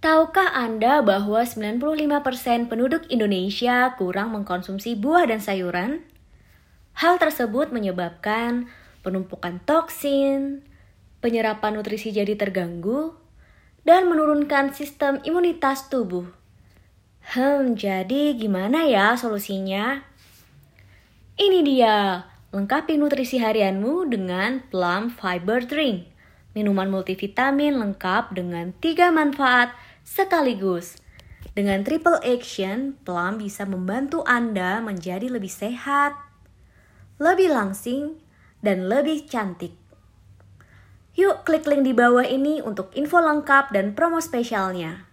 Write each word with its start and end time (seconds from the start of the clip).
Tahukah 0.00 0.56
Anda 0.56 1.04
bahwa 1.04 1.44
95% 1.44 2.72
penduduk 2.72 3.04
Indonesia 3.12 3.92
kurang 4.00 4.32
mengkonsumsi 4.32 4.96
buah 4.96 5.28
dan 5.28 5.44
sayuran? 5.44 6.00
Hal 6.96 7.20
tersebut 7.20 7.68
menyebabkan 7.68 8.72
penumpukan 9.04 9.60
toksin, 9.68 10.64
penyerapan 11.20 11.76
nutrisi 11.76 12.16
jadi 12.16 12.32
terganggu, 12.32 13.12
dan 13.84 14.08
menurunkan 14.08 14.72
sistem 14.72 15.20
imunitas 15.20 15.92
tubuh. 15.92 16.32
Hmm, 17.36 17.76
jadi 17.76 18.32
gimana 18.40 18.88
ya 18.88 19.20
solusinya? 19.20 20.00
Ini 21.36 21.60
dia, 21.60 22.24
lengkapi 22.56 22.96
nutrisi 22.96 23.36
harianmu 23.36 24.08
dengan 24.08 24.64
Plum 24.72 25.12
Fiber 25.12 25.60
Drink. 25.60 26.08
Minuman 26.56 26.88
multivitamin 26.88 27.76
lengkap 27.76 28.32
dengan 28.32 28.72
tiga 28.80 29.12
manfaat 29.12 29.76
sekaligus. 30.10 30.98
Dengan 31.54 31.86
triple 31.86 32.18
action, 32.26 32.98
Plum 33.06 33.38
bisa 33.38 33.62
membantu 33.62 34.26
Anda 34.26 34.82
menjadi 34.82 35.30
lebih 35.30 35.50
sehat, 35.50 36.18
lebih 37.22 37.54
langsing, 37.54 38.18
dan 38.58 38.90
lebih 38.90 39.30
cantik. 39.30 39.78
Yuk 41.14 41.46
klik 41.46 41.66
link 41.66 41.86
di 41.86 41.94
bawah 41.94 42.26
ini 42.26 42.58
untuk 42.58 42.90
info 42.98 43.22
lengkap 43.22 43.70
dan 43.70 43.94
promo 43.94 44.18
spesialnya. 44.18 45.09